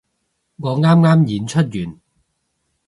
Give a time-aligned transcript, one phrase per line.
[0.55, 2.01] 我啱啱演出完